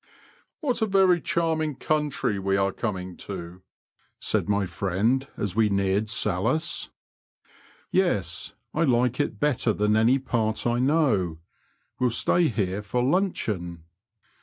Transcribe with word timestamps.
*' 0.33 0.59
What 0.61 0.81
a 0.81 0.87
very 0.87 1.21
charming 1.21 1.75
country 1.75 2.39
we 2.39 2.57
are 2.57 2.71
coming 2.71 3.15
to 3.17 3.61
I" 3.63 3.69
said 4.19 4.49
my 4.49 4.65
friend, 4.65 5.27
as 5.37 5.55
we 5.55 5.69
neared 5.69 6.05
Salhouse." 6.09 6.89
Tes, 7.95 8.55
I 8.73 8.81
like 8.83 9.19
it 9.19 9.39
better 9.39 9.73
than 9.73 9.95
any 9.95 10.17
part 10.17 10.65
I 10.65 10.79
know; 10.79 11.37
we'll 11.99 12.09
stay 12.09 12.47
here 12.47 12.81
for 12.81 13.03
luncheon." 13.03 13.83